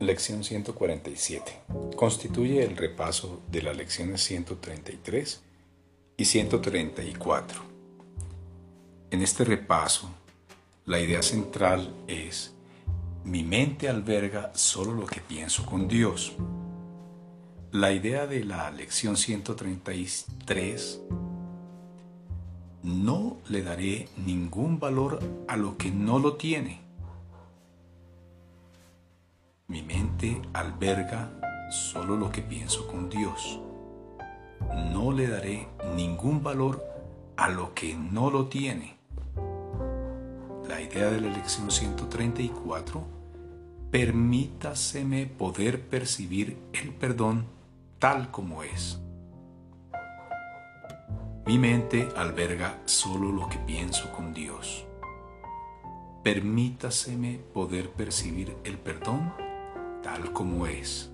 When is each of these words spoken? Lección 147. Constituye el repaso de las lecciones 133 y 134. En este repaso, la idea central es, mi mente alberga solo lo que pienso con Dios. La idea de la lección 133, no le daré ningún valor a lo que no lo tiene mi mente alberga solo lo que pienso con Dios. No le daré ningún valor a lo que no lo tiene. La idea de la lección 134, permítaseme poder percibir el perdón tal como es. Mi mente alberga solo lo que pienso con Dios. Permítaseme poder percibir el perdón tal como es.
Lección 0.00 0.44
147. 0.44 1.62
Constituye 1.96 2.62
el 2.62 2.76
repaso 2.76 3.42
de 3.50 3.62
las 3.62 3.76
lecciones 3.76 4.22
133 4.22 5.42
y 6.16 6.24
134. 6.24 7.60
En 9.10 9.22
este 9.22 9.44
repaso, 9.44 10.08
la 10.86 11.00
idea 11.00 11.20
central 11.20 11.92
es, 12.06 12.54
mi 13.24 13.42
mente 13.42 13.88
alberga 13.88 14.52
solo 14.54 14.92
lo 14.92 15.04
que 15.04 15.20
pienso 15.20 15.66
con 15.66 15.88
Dios. 15.88 16.36
La 17.72 17.90
idea 17.90 18.28
de 18.28 18.44
la 18.44 18.70
lección 18.70 19.16
133, 19.16 21.00
no 22.84 23.38
le 23.48 23.62
daré 23.62 24.08
ningún 24.24 24.78
valor 24.78 25.18
a 25.48 25.56
lo 25.56 25.76
que 25.76 25.90
no 25.90 26.20
lo 26.20 26.36
tiene 26.36 26.88
mi 29.68 29.82
mente 30.18 30.42
alberga 30.52 31.30
solo 31.70 32.16
lo 32.16 32.32
que 32.32 32.42
pienso 32.42 32.88
con 32.88 33.08
Dios. 33.08 33.60
No 34.92 35.12
le 35.12 35.28
daré 35.28 35.68
ningún 35.94 36.42
valor 36.42 36.84
a 37.36 37.48
lo 37.48 37.72
que 37.72 37.94
no 37.94 38.28
lo 38.28 38.46
tiene. 38.46 38.96
La 40.68 40.80
idea 40.80 41.10
de 41.10 41.20
la 41.20 41.28
lección 41.28 41.70
134, 41.70 43.00
permítaseme 43.92 45.26
poder 45.26 45.88
percibir 45.88 46.58
el 46.72 46.92
perdón 46.94 47.46
tal 48.00 48.32
como 48.32 48.64
es. 48.64 49.00
Mi 51.46 51.58
mente 51.58 52.08
alberga 52.16 52.76
solo 52.86 53.30
lo 53.30 53.48
que 53.48 53.58
pienso 53.58 54.10
con 54.10 54.34
Dios. 54.34 54.84
Permítaseme 56.24 57.38
poder 57.54 57.90
percibir 57.90 58.56
el 58.64 58.78
perdón 58.78 59.47
tal 60.78 60.80
como 60.80 60.82
es. 60.82 61.07